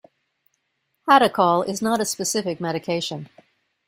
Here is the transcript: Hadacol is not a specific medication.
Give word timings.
Hadacol 1.07 1.67
is 1.69 1.79
not 1.79 2.01
a 2.01 2.05
specific 2.05 2.59
medication. 2.59 3.29